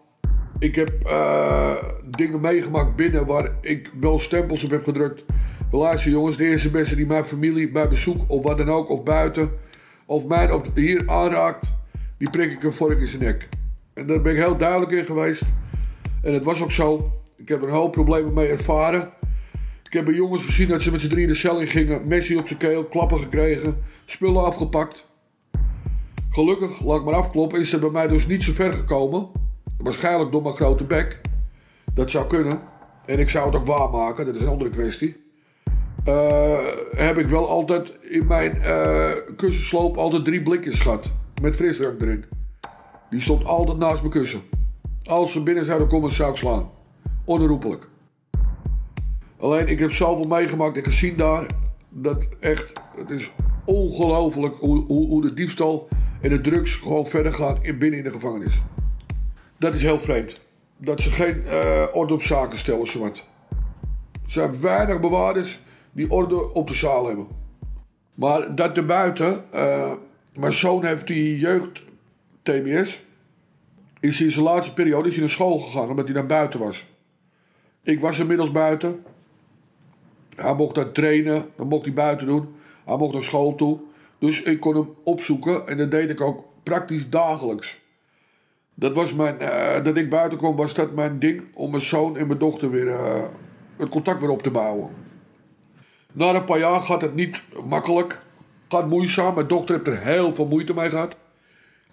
Ik 0.59 0.75
heb 0.75 0.91
uh, 1.05 1.73
dingen 2.05 2.41
meegemaakt 2.41 2.95
binnen 2.95 3.25
waar 3.25 3.51
ik 3.61 3.91
wel 3.99 4.19
stempels 4.19 4.63
op 4.63 4.69
heb 4.69 4.83
gedrukt. 4.83 5.23
Luister 5.71 6.11
jongens, 6.11 6.37
de 6.37 6.45
eerste 6.45 6.69
beste 6.69 6.95
die 6.95 7.05
mijn 7.05 7.25
familie 7.25 7.71
bij 7.71 7.89
bezoek 7.89 8.21
of 8.27 8.43
wat 8.43 8.57
dan 8.57 8.69
ook, 8.69 8.89
of 8.89 9.03
buiten, 9.03 9.51
of 10.05 10.25
mij 10.25 10.51
op, 10.51 10.67
hier 10.75 11.03
aanraakt, 11.05 11.73
die 12.17 12.29
prik 12.29 12.51
ik 12.51 12.63
een 12.63 12.73
vork 12.73 12.99
in 12.99 13.07
zijn 13.07 13.23
nek. 13.23 13.49
En 13.93 14.07
daar 14.07 14.21
ben 14.21 14.31
ik 14.31 14.37
heel 14.37 14.57
duidelijk 14.57 14.91
in 14.91 15.05
geweest. 15.05 15.43
En 16.21 16.33
het 16.33 16.43
was 16.43 16.61
ook 16.63 16.71
zo. 16.71 17.11
Ik 17.35 17.47
heb 17.47 17.61
er 17.61 17.67
een 17.67 17.73
hoop 17.73 17.91
problemen 17.91 18.33
mee 18.33 18.47
ervaren. 18.47 19.09
Ik 19.85 19.93
heb 19.93 20.05
bij 20.05 20.13
jongens 20.13 20.45
gezien 20.45 20.67
dat 20.67 20.81
ze 20.81 20.91
met 20.91 21.01
z'n 21.01 21.07
drieën 21.07 21.27
de 21.27 21.35
cel 21.35 21.59
in 21.59 21.67
gingen. 21.67 22.07
Messi 22.07 22.37
op 22.37 22.47
zijn 22.47 22.59
keel, 22.59 22.85
klappen 22.85 23.19
gekregen, 23.19 23.77
spullen 24.05 24.45
afgepakt. 24.45 25.05
Gelukkig, 26.29 26.83
laat 26.83 26.99
ik 26.99 27.05
maar 27.05 27.13
afkloppen, 27.13 27.59
is 27.59 27.73
er 27.73 27.79
bij 27.79 27.89
mij 27.89 28.07
dus 28.07 28.27
niet 28.27 28.43
zo 28.43 28.51
ver 28.51 28.73
gekomen. 28.73 29.27
Waarschijnlijk 29.77 30.31
door 30.31 30.41
mijn 30.41 30.55
grote 30.55 30.83
bek. 30.83 31.21
Dat 31.93 32.09
zou 32.09 32.27
kunnen. 32.27 32.61
En 33.05 33.19
ik 33.19 33.29
zou 33.29 33.45
het 33.45 33.55
ook 33.55 33.65
waarmaken, 33.65 34.25
dat 34.25 34.35
is 34.35 34.41
een 34.41 34.47
andere 34.47 34.69
kwestie. 34.69 35.23
Uh, 36.07 36.57
heb 36.95 37.17
ik 37.17 37.27
wel 37.27 37.49
altijd 37.49 37.93
in 38.01 38.27
mijn 38.27 38.61
uh, 38.65 39.11
kussensloop 39.35 39.97
altijd 39.97 40.25
drie 40.25 40.41
blikjes 40.41 40.79
gehad. 40.79 41.11
Met 41.41 41.55
frisdrank 41.55 42.01
erin. 42.01 42.25
Die 43.09 43.21
stond 43.21 43.45
altijd 43.45 43.77
naast 43.77 43.99
mijn 43.99 44.13
kussen. 44.13 44.41
Als 45.03 45.31
ze 45.31 45.43
binnen 45.43 45.65
zouden 45.65 45.87
komen, 45.87 46.11
zou 46.11 46.31
ik 46.31 46.37
slaan. 46.37 46.69
Onherroepelijk. 47.25 47.87
Alleen, 49.45 49.67
ik 49.67 49.79
heb 49.79 49.91
zoveel 49.91 50.27
meegemaakt 50.27 50.77
en 50.77 50.83
gezien 50.83 51.17
daar. 51.17 51.45
Dat 51.89 52.27
echt, 52.39 52.73
het 52.95 53.09
is 53.09 53.31
ongelooflijk 53.65 54.55
hoe, 54.55 54.85
hoe, 54.85 55.07
hoe 55.07 55.21
de 55.21 55.33
diefstal 55.33 55.87
en 56.21 56.29
de 56.29 56.41
drugs 56.41 56.75
gewoon 56.75 57.07
verder 57.07 57.33
gaan 57.33 57.57
in, 57.61 57.77
binnen 57.77 57.99
in 57.99 58.05
de 58.05 58.11
gevangenis. 58.11 58.61
Dat 59.57 59.75
is 59.75 59.81
heel 59.81 59.99
vreemd. 59.99 60.41
Dat 60.77 60.99
ze 60.99 61.11
geen 61.11 61.43
eh, 61.43 61.85
orde 61.93 62.13
op 62.13 62.21
zaken 62.21 62.57
stellen, 62.57 62.87
zowat. 62.87 63.17
Er 64.11 64.31
zijn 64.31 64.61
weinig 64.61 64.99
bewaarders 64.99 65.59
die 65.91 66.11
orde 66.11 66.53
op 66.53 66.67
de 66.67 66.73
zaal 66.73 67.07
hebben. 67.07 67.27
Maar 68.13 68.55
dat 68.55 68.77
erbuiten, 68.77 69.43
uh, 69.53 69.91
mijn 70.33 70.53
zoon 70.53 70.85
heeft 70.85 71.07
die 71.07 71.39
jeugd 71.39 71.81
TBS. 72.43 73.03
Is 73.99 74.21
in 74.21 74.31
zijn 74.31 74.45
laatste 74.45 74.73
periode 74.73 75.07
is 75.07 75.13
hij 75.13 75.23
naar 75.23 75.33
school 75.33 75.59
gegaan 75.59 75.89
omdat 75.89 76.05
hij 76.05 76.13
naar 76.13 76.25
buiten 76.25 76.59
was. 76.59 76.85
Ik 77.83 77.99
was 77.99 78.19
inmiddels 78.19 78.51
buiten. 78.51 79.03
Hij 80.35 80.53
mocht 80.53 80.75
daar 80.75 80.91
trainen, 80.91 81.45
dat 81.55 81.69
mocht 81.69 81.85
hij 81.85 81.93
buiten 81.93 82.27
doen. 82.27 82.55
Hij 82.85 82.97
mocht 82.97 83.13
naar 83.13 83.23
school 83.23 83.55
toe. 83.55 83.79
Dus 84.19 84.41
ik 84.41 84.59
kon 84.59 84.75
hem 84.75 84.89
opzoeken 85.03 85.67
en 85.67 85.77
dat 85.77 85.91
deed 85.91 86.09
ik 86.09 86.21
ook 86.21 86.43
praktisch 86.63 87.09
dagelijks. 87.09 87.83
Dat 88.73 88.93
was 88.93 89.13
mijn, 89.13 89.35
uh, 89.41 89.83
dat 89.83 89.97
ik 89.97 90.09
buiten 90.09 90.37
kwam, 90.37 90.55
was 90.55 90.73
dat 90.73 90.95
mijn 90.95 91.19
ding 91.19 91.43
om 91.53 91.71
mijn 91.71 91.83
zoon 91.83 92.17
en 92.17 92.27
mijn 92.27 92.39
dochter 92.39 92.69
weer 92.69 92.87
uh, 92.87 93.23
het 93.77 93.89
contact 93.89 94.19
weer 94.19 94.29
op 94.29 94.41
te 94.41 94.51
bouwen. 94.51 94.89
Na 96.11 96.33
een 96.33 96.43
paar 96.43 96.59
jaar 96.59 96.79
gaat 96.79 97.01
het 97.01 97.15
niet 97.15 97.43
makkelijk. 97.65 98.21
Gaat 98.67 98.89
moeizaam. 98.89 99.33
Mijn 99.35 99.47
dochter 99.47 99.75
heeft 99.75 99.87
er 99.87 100.05
heel 100.05 100.33
veel 100.33 100.47
moeite 100.47 100.73
mee 100.73 100.89
gehad. 100.89 101.17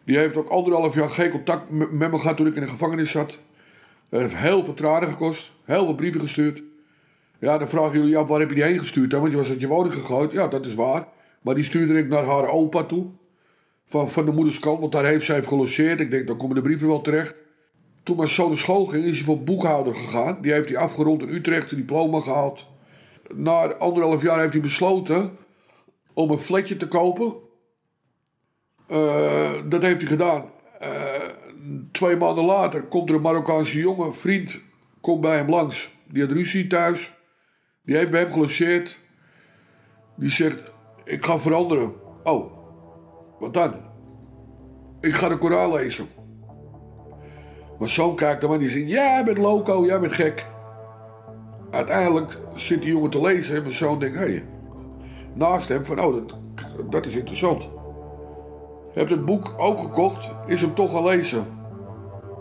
Die 0.05 0.19
heeft 0.19 0.37
ook 0.37 0.49
anderhalf 0.49 0.95
jaar 0.95 1.11
geen 1.11 1.31
contact 1.31 1.71
met 1.71 2.11
me 2.11 2.19
gehad 2.19 2.37
toen 2.37 2.47
ik 2.47 2.55
in 2.55 2.61
de 2.61 2.69
gevangenis 2.69 3.11
zat. 3.11 3.39
Dat 4.09 4.21
heeft 4.21 4.37
heel 4.37 4.65
veel 4.65 4.75
tranen 4.75 5.09
gekost. 5.09 5.53
Heel 5.65 5.85
veel 5.85 5.95
brieven 5.95 6.21
gestuurd. 6.21 6.63
Ja, 7.43 7.59
dan 7.59 7.69
vragen 7.69 7.93
jullie, 7.93 8.11
ja, 8.11 8.25
waar 8.25 8.41
heb 8.41 8.49
je 8.49 8.55
die 8.55 8.65
heen 8.65 8.79
gestuurd? 8.79 9.13
Want 9.13 9.31
je 9.31 9.37
was 9.37 9.49
uit 9.49 9.61
je 9.61 9.67
woning 9.67 9.95
gegooid. 9.95 10.33
Ja, 10.33 10.49
dat 10.49 10.67
is 10.67 10.75
waar. 10.75 11.09
Maar 11.41 11.55
die 11.55 11.65
stuurde 11.65 11.99
ik 11.99 12.09
naar 12.09 12.25
haar 12.25 12.49
opa 12.49 12.85
toe. 12.85 13.07
Van, 13.87 14.11
van 14.11 14.25
de 14.25 14.33
moeders 14.33 14.59
kant, 14.59 14.81
want 14.81 14.93
daar 14.93 15.05
heeft 15.05 15.25
zij 15.25 15.43
gelogeerd. 15.43 16.01
Ik 16.01 16.11
denk, 16.11 16.27
dan 16.27 16.37
komen 16.37 16.57
de 16.57 16.63
brieven 16.63 16.89
wel 16.89 17.01
terecht. 17.01 17.35
Toen 18.03 18.17
mijn 18.17 18.29
zoon 18.29 18.49
naar 18.49 18.57
school 18.57 18.87
ging, 18.87 19.05
is 19.05 19.17
hij 19.17 19.25
voor 19.25 19.43
boekhouder 19.43 19.95
gegaan. 19.95 20.39
Die 20.41 20.53
heeft 20.53 20.69
hij 20.69 20.79
afgerond 20.79 21.23
in 21.23 21.29
Utrecht, 21.29 21.71
een 21.71 21.77
diploma 21.77 22.21
gehaald. 22.21 22.67
Na 23.35 23.75
anderhalf 23.75 24.23
jaar 24.23 24.41
heeft 24.41 24.53
hij 24.53 24.63
besloten 24.63 25.37
om 26.13 26.31
een 26.31 26.39
flatje 26.39 26.77
te 26.77 26.89
kopen. 26.89 27.35
Uh, 28.89 29.53
dat 29.69 29.83
heeft 29.83 30.01
hij 30.01 30.07
gedaan. 30.07 30.45
Uh, 30.83 30.89
twee 31.93 32.17
maanden 32.17 32.45
later 32.45 32.83
komt 32.83 33.09
er 33.09 33.15
een 33.15 33.23
Marokkaanse 33.23 33.79
jongen, 33.79 34.15
vriend, 34.15 34.61
komt 35.01 35.21
bij 35.21 35.37
hem 35.37 35.49
langs. 35.49 35.91
Die 36.09 36.23
had 36.23 36.33
ruzie 36.33 36.67
thuis. 36.67 37.21
Die 37.85 37.97
heeft 37.97 38.11
bij 38.11 38.21
hem 38.21 38.33
gelogeerd. 38.33 39.01
Die 40.17 40.31
zegt, 40.31 40.73
ik 41.05 41.25
ga 41.25 41.39
veranderen. 41.39 41.93
Oh, 42.23 42.53
wat 43.39 43.55
dan? 43.55 43.75
Ik 45.01 45.15
ga 45.15 45.29
de 45.29 45.39
Koran 45.39 45.73
lezen. 45.73 46.09
Mijn 47.79 47.91
zoon 47.91 48.15
kijkt 48.15 48.43
hem 48.43 48.53
aan 48.53 48.59
die 48.59 48.69
zegt, 48.69 48.89
jij 48.89 49.25
bent 49.25 49.39
loco, 49.39 49.85
jij 49.87 50.01
bent 50.01 50.13
gek. 50.13 50.47
Uiteindelijk 51.71 52.39
zit 52.55 52.83
die 52.83 52.91
jongen 52.91 53.11
te 53.11 53.21
lezen 53.21 53.57
en 53.57 53.63
mijn 53.63 53.75
zoon 53.75 53.99
denkt, 53.99 54.17
hé, 54.17 54.23
hey, 54.23 54.45
naast 55.35 55.69
hem 55.69 55.85
van, 55.85 56.01
oh, 56.01 56.15
dat, 56.15 56.37
dat 56.91 57.07
is 57.07 57.15
interessant. 57.15 57.69
Heb 58.93 59.09
het 59.09 59.25
boek 59.25 59.55
ook 59.57 59.79
gekocht, 59.79 60.29
is 60.47 60.61
hem 60.61 60.75
toch 60.75 60.91
gaan 60.91 61.05
lezen. 61.05 61.47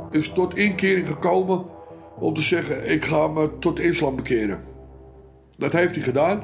Is 0.09 0.29
tot 0.29 0.57
inkering 0.57 1.07
gekomen 1.07 1.65
om 2.19 2.33
te 2.33 2.41
zeggen, 2.41 2.91
ik 2.91 3.03
ga 3.03 3.27
me 3.27 3.57
tot 3.59 3.79
islam 3.79 4.15
bekeren. 4.15 4.70
Dat 5.61 5.71
heeft 5.71 5.95
hij 5.95 6.03
gedaan. 6.03 6.43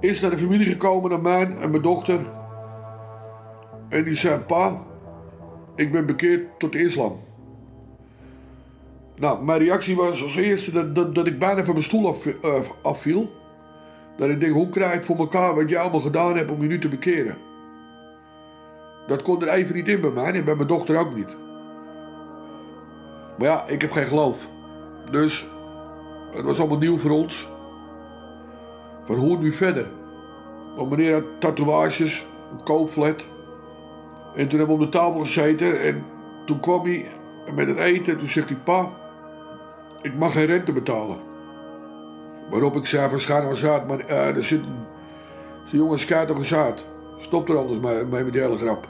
Is 0.00 0.20
naar 0.20 0.30
de 0.30 0.38
familie 0.38 0.66
gekomen, 0.66 1.10
naar 1.10 1.20
mij 1.20 1.56
en 1.60 1.70
mijn 1.70 1.82
dochter. 1.82 2.20
En 3.88 4.04
die 4.04 4.14
zei, 4.14 4.38
pa, 4.38 4.82
ik 5.74 5.92
ben 5.92 6.06
bekeerd 6.06 6.58
tot 6.58 6.74
islam. 6.74 7.20
Nou, 9.16 9.44
mijn 9.44 9.58
reactie 9.58 9.96
was 9.96 10.22
als 10.22 10.36
eerste 10.36 10.70
dat, 10.70 10.94
dat, 10.94 11.14
dat 11.14 11.26
ik 11.26 11.38
bijna 11.38 11.64
van 11.64 11.74
mijn 11.74 11.86
stoel 11.86 12.08
af, 12.08 12.26
uh, 12.26 12.54
afviel. 12.82 13.30
Dat 14.16 14.28
ik 14.28 14.40
denk, 14.40 14.52
hoe 14.52 14.68
krijg 14.68 14.94
ik 14.94 15.04
voor 15.04 15.16
elkaar 15.16 15.54
wat 15.54 15.68
jij 15.68 15.80
allemaal 15.80 16.00
gedaan 16.00 16.36
hebt 16.36 16.50
om 16.50 16.62
je 16.62 16.68
nu 16.68 16.78
te 16.78 16.88
bekeren? 16.88 17.36
Dat 19.06 19.22
kon 19.22 19.42
er 19.42 19.48
even 19.48 19.74
niet 19.74 19.88
in 19.88 20.00
bij 20.00 20.10
mij 20.10 20.32
en 20.32 20.44
bij 20.44 20.54
mijn 20.54 20.68
dochter 20.68 20.98
ook 20.98 21.14
niet. 21.14 21.36
Maar 23.38 23.48
ja, 23.48 23.66
ik 23.66 23.80
heb 23.80 23.90
geen 23.90 24.06
geloof. 24.06 24.50
Dus 25.10 25.46
het 26.36 26.44
was 26.44 26.58
allemaal 26.58 26.78
nieuw 26.78 26.98
voor 26.98 27.10
ons. 27.10 27.48
Van 29.04 29.16
hoe 29.16 29.38
nu 29.38 29.52
verder? 29.52 29.86
Want 30.76 30.90
meneer 30.90 31.12
had 31.12 31.24
tatoeages, 31.38 32.26
een 32.52 32.64
koopflat. 32.64 33.26
En 34.34 34.48
toen 34.48 34.58
hebben 34.58 34.78
we 34.78 34.84
op 34.84 34.92
de 34.92 34.98
tafel 34.98 35.20
gezeten 35.20 35.80
en 35.80 36.04
toen 36.44 36.60
kwam 36.60 36.82
hij 36.84 37.06
met 37.54 37.68
het 37.68 37.78
eten. 37.78 38.12
En 38.12 38.18
toen 38.18 38.28
zegt 38.28 38.48
hij, 38.48 38.58
pa, 38.58 38.90
ik 40.02 40.14
mag 40.14 40.32
geen 40.32 40.46
rente 40.46 40.72
betalen. 40.72 41.16
Waarop 42.50 42.76
ik 42.76 42.86
zei, 42.86 43.10
waarschijnlijk 43.10 43.50
was 43.50 43.60
zaad, 43.60 43.86
maar 43.86 44.10
uh, 44.10 44.36
er 44.36 44.44
zit 44.44 44.60
een, 44.60 44.84
een 45.72 45.78
jongen 45.78 46.26
toch 46.26 46.38
een 46.38 46.44
zaad. 46.44 46.84
Stop 47.18 47.48
er 47.48 47.58
anders 47.58 47.80
mee, 47.80 48.04
mee 48.04 48.24
met 48.24 48.32
die 48.32 48.42
hele 48.42 48.58
grap. 48.58 48.88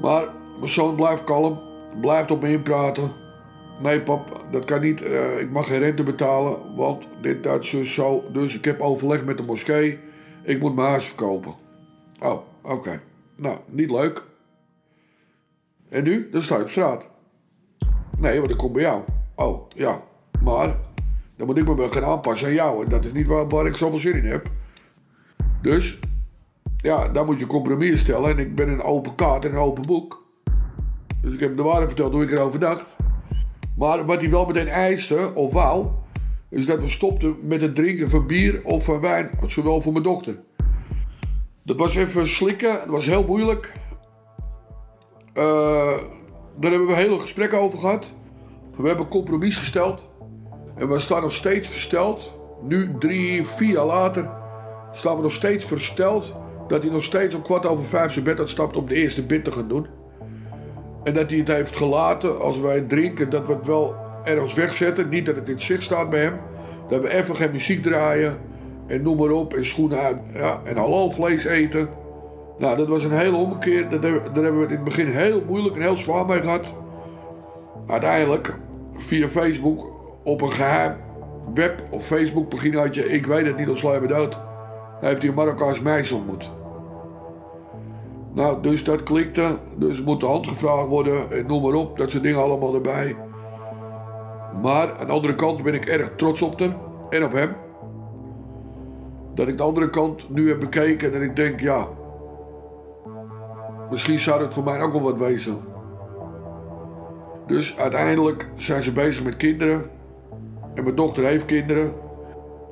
Maar 0.00 0.24
mijn 0.58 0.70
zoon 0.70 0.94
blijft 0.94 1.24
kalm, 1.24 1.60
blijft 2.00 2.30
op 2.30 2.42
me 2.42 2.50
inpraten. 2.50 3.12
Nee 3.82 4.00
pap, 4.00 4.44
dat 4.50 4.64
kan 4.64 4.80
niet. 4.80 5.02
Uh, 5.02 5.40
ik 5.40 5.50
mag 5.50 5.66
geen 5.66 5.78
rente 5.78 6.02
betalen, 6.02 6.74
want 6.76 7.08
dit, 7.22 7.42
dat, 7.42 7.64
zo, 7.64 7.84
zo. 7.84 8.24
Dus 8.32 8.56
ik 8.56 8.64
heb 8.64 8.80
overleg 8.80 9.24
met 9.24 9.36
de 9.36 9.42
moskee. 9.42 9.98
Ik 10.42 10.60
moet 10.60 10.74
mijn 10.74 10.88
huis 10.88 11.06
verkopen. 11.06 11.54
Oh, 12.20 12.40
oké. 12.62 13.00
Nou, 13.36 13.58
niet 13.66 13.90
leuk. 13.90 14.22
En 15.88 16.04
nu? 16.04 16.28
Dan 16.30 16.42
sta 16.42 16.56
je 16.56 16.62
op 16.62 16.70
straat. 16.70 17.08
Nee, 18.18 18.38
want 18.38 18.50
ik 18.50 18.56
kom 18.56 18.72
bij 18.72 18.82
jou. 18.82 19.02
Oh, 19.34 19.70
ja. 19.74 20.02
Maar, 20.42 20.76
dan 21.36 21.46
moet 21.46 21.58
ik 21.58 21.76
me 21.76 21.88
gaan 21.90 22.04
aanpassen 22.04 22.48
aan 22.48 22.54
jou. 22.54 22.84
En 22.84 22.90
dat 22.90 23.04
is 23.04 23.12
niet 23.12 23.26
waar, 23.26 23.48
waar 23.48 23.66
ik 23.66 23.76
zoveel 23.76 23.98
zin 23.98 24.16
in 24.16 24.24
heb. 24.24 24.50
Dus, 25.62 25.98
ja, 26.76 27.08
daar 27.08 27.24
moet 27.24 27.38
je 27.38 27.46
compromis 27.46 28.00
stellen. 28.00 28.30
En 28.30 28.38
ik 28.38 28.54
ben 28.54 28.68
een 28.68 28.82
open 28.82 29.14
kaart 29.14 29.44
en 29.44 29.50
een 29.50 29.58
open 29.58 29.86
boek. 29.86 30.26
Dus 31.22 31.34
ik 31.34 31.40
heb 31.40 31.56
de 31.56 31.62
waarheid 31.62 31.88
verteld 31.88 32.12
hoe 32.12 32.22
ik 32.22 32.30
erover 32.30 32.60
dacht. 32.60 32.96
Maar 33.78 34.04
wat 34.04 34.20
hij 34.20 34.30
wel 34.30 34.46
meteen 34.46 34.68
eiste, 34.68 35.34
of 35.34 35.52
wou, 35.52 35.86
is 36.50 36.66
dat 36.66 36.80
we 36.80 36.88
stopten 36.88 37.36
met 37.42 37.60
het 37.60 37.74
drinken 37.74 38.10
van 38.10 38.26
bier 38.26 38.64
of 38.64 38.84
van 38.84 39.00
wijn. 39.00 39.30
Zowel 39.46 39.80
voor 39.80 39.92
mijn 39.92 40.04
dochter. 40.04 40.38
Dat 41.64 41.78
was 41.78 41.94
even 41.94 42.28
slikken, 42.28 42.72
dat 42.72 42.86
was 42.86 43.06
heel 43.06 43.24
moeilijk. 43.24 43.72
Uh, 45.34 45.44
daar 46.56 46.70
hebben 46.70 46.86
we 46.86 46.94
hele 46.94 47.18
gesprekken 47.18 47.60
over 47.60 47.78
gehad. 47.78 48.14
We 48.76 48.86
hebben 48.86 49.08
compromis 49.08 49.56
gesteld. 49.56 50.08
En 50.74 50.88
we 50.88 50.98
staan 50.98 51.22
nog 51.22 51.32
steeds 51.32 51.68
versteld. 51.68 52.36
Nu, 52.62 52.90
drie, 52.98 53.46
vier 53.46 53.72
jaar 53.72 53.86
later, 53.86 54.30
staan 54.92 55.16
we 55.16 55.22
nog 55.22 55.32
steeds 55.32 55.64
versteld 55.64 56.34
dat 56.68 56.82
hij 56.82 56.90
nog 56.90 57.02
steeds 57.02 57.34
om 57.34 57.42
kwart 57.42 57.66
over 57.66 57.84
vijf 57.84 58.12
zijn 58.12 58.24
bed 58.24 58.38
uitstapt 58.38 58.76
om 58.76 58.88
de 58.88 58.94
eerste 58.94 59.22
bid 59.22 59.44
te 59.44 59.52
gaan 59.52 59.68
doen. 59.68 59.97
En 61.02 61.14
dat 61.14 61.30
hij 61.30 61.38
het 61.38 61.48
heeft 61.48 61.76
gelaten 61.76 62.40
als 62.40 62.60
wij 62.60 62.80
drinken, 62.80 63.30
dat 63.30 63.46
we 63.46 63.52
het 63.52 63.66
wel 63.66 63.94
ergens 64.24 64.54
wegzetten. 64.54 65.08
Niet 65.08 65.26
dat 65.26 65.36
het 65.36 65.48
in 65.48 65.60
zicht 65.60 65.82
staat 65.82 66.10
bij 66.10 66.20
hem. 66.20 66.38
Dat 66.88 67.02
we 67.02 67.14
even 67.14 67.36
geen 67.36 67.50
muziek 67.50 67.82
draaien. 67.82 68.38
En 68.86 69.02
noem 69.02 69.16
maar 69.16 69.30
op. 69.30 69.54
En 69.54 69.64
schoenen 69.64 69.98
uit. 69.98 70.16
Ja, 70.32 70.60
en 70.64 70.76
halal 70.76 71.10
vlees 71.10 71.44
eten. 71.44 71.88
Nou, 72.58 72.76
dat 72.76 72.88
was 72.88 73.04
een 73.04 73.18
hele 73.18 73.36
omkeer. 73.36 73.88
Dat 73.88 74.02
hebben, 74.02 74.34
daar 74.34 74.44
hebben 74.44 74.56
we 74.56 74.60
het 74.60 74.70
in 74.70 74.76
het 74.76 74.84
begin 74.84 75.06
heel 75.06 75.42
moeilijk 75.46 75.74
en 75.76 75.82
heel 75.82 75.96
zwaar 75.96 76.26
mee 76.26 76.40
gehad. 76.40 76.74
Uiteindelijk, 77.86 78.54
via 78.94 79.28
Facebook, 79.28 79.92
op 80.24 80.40
een 80.40 80.52
geheim 80.52 80.96
web- 81.54 81.82
of 81.90 82.06
Facebook-paginaatje, 82.06 83.08
ik 83.08 83.26
weet 83.26 83.46
het 83.46 83.56
niet, 83.56 83.68
als 83.68 83.78
sla 83.78 83.98
dood, 83.98 84.40
heeft 85.00 85.20
hij 85.20 85.28
een 85.28 85.34
Marokkaans 85.34 85.80
meisje 85.80 86.14
ontmoet. 86.14 86.50
Nou, 88.38 88.62
dus 88.62 88.84
dat 88.84 89.02
klikte. 89.02 89.56
Dus 89.76 90.02
moet 90.02 90.20
de 90.20 90.26
hand 90.26 90.46
gevraagd 90.46 90.88
worden 90.88 91.30
en 91.30 91.46
noem 91.46 91.62
maar 91.62 91.72
op. 91.72 91.98
Dat 91.98 92.10
soort 92.10 92.22
dingen 92.22 92.42
allemaal 92.42 92.74
erbij. 92.74 93.16
Maar 94.62 94.98
aan 94.98 95.06
de 95.06 95.12
andere 95.12 95.34
kant 95.34 95.62
ben 95.62 95.74
ik 95.74 95.84
erg 95.84 96.10
trots 96.16 96.42
op 96.42 96.60
haar 96.60 96.76
en 97.10 97.24
op 97.24 97.32
hem. 97.32 97.56
Dat 99.34 99.48
ik 99.48 99.56
de 99.56 99.62
andere 99.62 99.90
kant 99.90 100.30
nu 100.30 100.48
heb 100.48 100.60
bekeken 100.60 101.14
en 101.14 101.22
ik 101.22 101.36
denk, 101.36 101.60
ja. 101.60 101.88
Misschien 103.90 104.18
zou 104.18 104.42
het 104.42 104.54
voor 104.54 104.64
mij 104.64 104.80
ook 104.80 104.92
wel 104.92 105.02
wat 105.02 105.18
wezen. 105.18 105.58
Dus 107.46 107.78
uiteindelijk 107.78 108.48
zijn 108.56 108.82
ze 108.82 108.92
bezig 108.92 109.24
met 109.24 109.36
kinderen. 109.36 109.90
En 110.74 110.82
mijn 110.82 110.96
dochter 110.96 111.24
heeft 111.24 111.44
kinderen. 111.44 111.92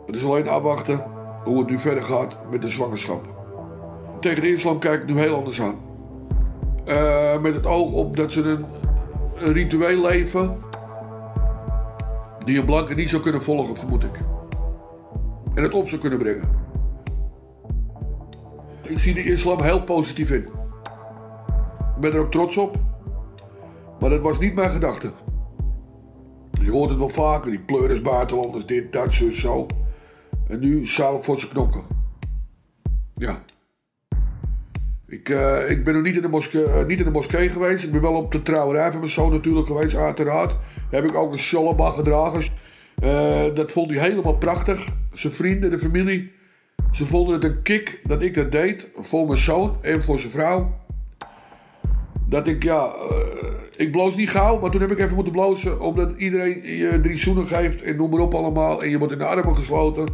Het 0.07 0.17
is 0.17 0.25
alleen 0.25 0.49
afwachten 0.49 1.05
hoe 1.45 1.59
het 1.59 1.71
nu 1.71 1.79
verder 1.79 2.03
gaat 2.05 2.37
met 2.51 2.63
de 2.63 2.69
zwangerschap 2.69 3.36
tegen 4.21 4.43
de 4.43 4.53
islam 4.53 4.79
kijk 4.79 5.01
ik 5.03 5.09
nu 5.09 5.19
heel 5.21 5.35
anders 5.35 5.61
aan. 5.61 5.75
eh, 6.85 7.41
met 7.41 7.55
het 7.55 7.67
oog 7.67 7.93
op 7.93 8.17
dat 8.17 8.33
ze 8.33 8.43
een, 8.43 8.65
ritueel 9.53 10.01
leven. 10.01 10.57
die 12.45 12.59
een 12.59 12.65
blanke 12.65 12.95
niet 12.95 13.09
zou 13.09 13.23
kunnen 13.23 13.43
volgen, 13.43 13.77
vermoed 13.77 14.05
ik. 14.05 14.21
En 15.55 15.63
het 15.63 15.75
op 15.75 15.89
zou 15.89 16.01
kunnen 16.01 16.19
brengen. 16.19 16.49
Ik 18.83 18.99
zie 18.99 19.15
de 19.15 19.23
islam 19.25 19.63
heel 19.63 19.83
positief 19.83 20.31
in. 20.31 20.43
Ik 21.95 22.01
ben 22.01 22.13
er 22.13 22.19
ook 22.19 22.31
trots 22.31 22.57
op. 22.57 22.77
Maar 24.01 24.11
dat 24.11 24.21
was 24.21 24.39
niet 24.39 24.55
mijn 24.55 24.71
gedachte. 24.71 25.13
Je 26.61 26.71
hoort 26.71 26.91
het 26.91 26.99
wel 26.99 27.09
vaker, 27.09 27.51
die 27.51 27.61
pleuris 27.61 28.03
buitenlanders, 28.03 28.67
dit, 28.67 28.93
dat, 28.93 29.13
zo, 29.13 29.31
zo. 29.31 29.67
En 30.49 30.61
nu 30.61 30.87
zou 30.87 31.17
ik 31.17 31.25
voor 31.25 31.39
ze 31.39 31.49
knokken. 31.49 31.83
Ja. 33.15 33.43
Ik, 35.17 35.29
eh, 35.29 35.71
ik 35.71 35.85
ben 35.85 35.95
nog 35.95 36.03
niet 36.03 36.17
in, 36.17 36.23
de 36.23 36.29
moskee, 36.29 36.65
eh, 36.65 36.87
niet 36.87 36.99
in 36.99 37.05
de 37.05 37.11
moskee 37.11 37.49
geweest. 37.49 37.85
Ik 37.85 37.93
ben 37.93 38.01
wel 38.01 38.15
op 38.15 38.33
de 38.33 38.43
trouwerij 38.43 38.91
van 38.91 39.01
mijn 39.01 39.13
zoon 39.13 39.31
natuurlijk 39.31 39.67
geweest, 39.67 39.97
uiteraard. 39.97 40.57
Heb 40.91 41.05
ik 41.05 41.15
ook 41.15 41.33
een 41.33 41.39
shalabah 41.39 41.95
gedragen. 41.95 42.43
Uh, 43.05 43.55
dat 43.55 43.73
vond 43.73 43.91
hij 43.91 44.09
helemaal 44.09 44.37
prachtig. 44.37 44.87
Zijn 45.13 45.33
vrienden, 45.33 45.71
de 45.71 45.79
familie. 45.79 46.33
Ze 46.93 47.05
vonden 47.05 47.35
het 47.35 47.45
een 47.45 47.63
kick 47.63 48.01
dat 48.05 48.23
ik 48.23 48.35
dat 48.35 48.53
deed. 48.53 48.89
Voor 48.99 49.27
mijn 49.27 49.39
zoon 49.39 49.77
en 49.83 50.03
voor 50.03 50.19
zijn 50.19 50.33
vrouw. 50.33 50.75
Dat 52.29 52.49
ik, 52.49 52.63
ja... 52.63 52.95
ik 53.77 53.91
bloos 53.93 54.15
niet 54.17 54.31
gauw, 54.31 54.61
maar 54.61 54.71
toen 54.71 54.81
heb 54.81 54.91
ik 54.91 54.99
even 54.99 55.15
moeten 55.15 55.33
blozen. 55.33 55.81
Omdat 55.81 56.13
iedereen 56.17 56.63
je 56.63 57.01
drie 57.03 57.19
zoenen 57.19 57.47
geeft 57.47 57.83
en 57.83 57.97
noem 57.97 58.11
maar 58.11 58.21
op 58.21 58.35
allemaal. 58.35 58.83
En 58.83 58.91
je 58.91 58.99
wordt 58.99 59.13
in 59.13 59.19
de 59.19 59.25
armen 59.25 59.57
gesloten. 59.57 60.05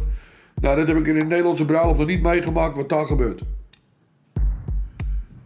Nou, 0.61 0.75
dat 0.75 0.87
heb 0.87 0.97
ik 0.97 1.07
in 1.07 1.19
een 1.19 1.27
Nederlandse 1.27 1.65
bruiloft 1.65 1.99
nog 1.99 2.07
niet 2.07 2.21
meegemaakt 2.21 2.75
wat 2.75 2.89
daar 2.89 3.05
gebeurt. 3.05 3.41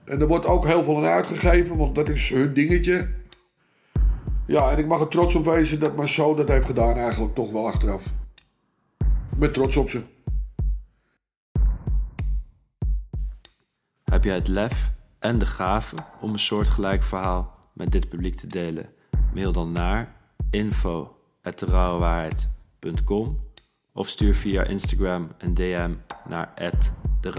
En 0.08 0.22
er 0.22 0.28
wordt 0.28 0.46
ook 0.46 0.66
heel 0.66 0.84
veel 0.84 0.98
aan 0.98 1.06
uitgegeven, 1.06 1.78
want 1.78 1.96
dat 1.96 2.10
is 2.10 2.30
hun 2.30 2.54
dingetje. 2.54 3.10
Ja, 4.46 4.72
en 4.72 4.78
ik 4.78 4.88
mag 4.88 5.00
er 5.00 5.08
trots 5.08 5.36
op 5.36 5.46
wezen 5.46 5.80
dat 5.80 5.96
mijn 5.96 6.08
zoon 6.08 6.36
dat 6.36 6.48
heeft 6.48 6.66
gedaan 6.66 6.98
eigenlijk 6.98 7.36
toch 7.36 7.52
wel 7.52 7.68
achteraf. 7.68 8.06
Ik 9.32 9.38
ben 9.38 9.54
trots 9.54 9.78
op 9.78 9.90
ze. 9.90 10.02
Heb 14.04 14.24
jij 14.24 14.36
het 14.36 14.48
lef 14.48 14.92
en 15.20 15.38
de 15.38 15.46
gave 15.46 15.96
om 16.22 16.34
een 16.34 16.40
soortgelijk 16.40 17.04
verhaal 17.04 17.56
met 17.74 17.92
dit 17.92 18.10
publiek 18.10 18.36
te 18.36 18.48
delen? 18.48 18.90
Mail 19.34 19.52
dan 19.52 19.72
naar 19.72 20.16
info.derouwewaarheid.com 20.52 23.40
of 23.94 24.08
stuur 24.08 24.36
via 24.36 24.64
Instagram 24.64 25.32
een 25.38 25.54
DM 25.54 25.92
naar 26.28 26.54
de 27.22 27.32